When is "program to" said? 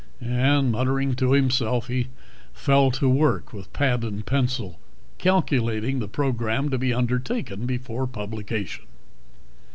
6.07-6.79